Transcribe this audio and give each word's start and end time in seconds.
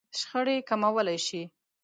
-شخړې 0.17 0.57
کموالی 0.69 1.17
شئ 1.25 1.43